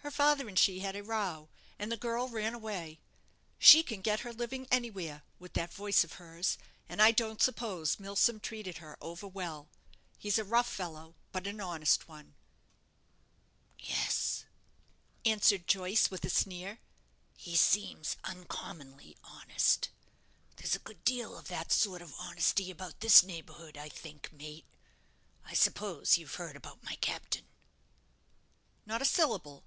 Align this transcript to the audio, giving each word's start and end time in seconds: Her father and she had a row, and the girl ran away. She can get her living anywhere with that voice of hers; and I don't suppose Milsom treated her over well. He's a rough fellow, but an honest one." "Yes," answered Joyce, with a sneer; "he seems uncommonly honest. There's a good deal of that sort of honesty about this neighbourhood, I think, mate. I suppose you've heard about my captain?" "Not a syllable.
Her 0.00 0.10
father 0.10 0.46
and 0.46 0.58
she 0.58 0.80
had 0.80 0.94
a 0.94 1.02
row, 1.02 1.48
and 1.78 1.90
the 1.90 1.96
girl 1.96 2.28
ran 2.28 2.52
away. 2.52 3.00
She 3.58 3.82
can 3.82 4.02
get 4.02 4.20
her 4.20 4.32
living 4.34 4.66
anywhere 4.70 5.22
with 5.38 5.54
that 5.54 5.72
voice 5.72 6.04
of 6.04 6.16
hers; 6.20 6.58
and 6.86 7.00
I 7.00 7.12
don't 7.12 7.40
suppose 7.40 7.98
Milsom 7.98 8.40
treated 8.40 8.76
her 8.76 8.98
over 9.00 9.26
well. 9.26 9.70
He's 10.18 10.36
a 10.38 10.44
rough 10.44 10.70
fellow, 10.70 11.14
but 11.32 11.46
an 11.46 11.62
honest 11.62 12.08
one." 12.08 12.34
"Yes," 13.78 14.44
answered 15.24 15.66
Joyce, 15.66 16.10
with 16.10 16.26
a 16.26 16.28
sneer; 16.28 16.80
"he 17.38 17.56
seems 17.56 18.18
uncommonly 18.22 19.16
honest. 19.24 19.88
There's 20.56 20.76
a 20.76 20.80
good 20.80 21.04
deal 21.04 21.38
of 21.38 21.48
that 21.48 21.72
sort 21.72 22.02
of 22.02 22.12
honesty 22.18 22.70
about 22.70 23.00
this 23.00 23.22
neighbourhood, 23.22 23.78
I 23.78 23.88
think, 23.88 24.30
mate. 24.30 24.66
I 25.46 25.54
suppose 25.54 26.18
you've 26.18 26.34
heard 26.34 26.54
about 26.54 26.82
my 26.82 26.96
captain?" 26.96 27.46
"Not 28.84 29.00
a 29.00 29.06
syllable. 29.06 29.58